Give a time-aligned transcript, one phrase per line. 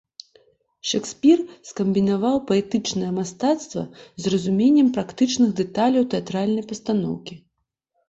[0.91, 1.37] Шэкспір
[1.71, 7.33] скамбінаваў паэтычнае мастацтва з разуменнем практычных дэталяў тэатральнай пастаноўкі.